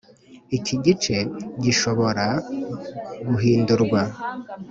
[0.57, 1.17] Iki gice
[1.63, 2.25] gishobora
[3.35, 4.01] guindurwa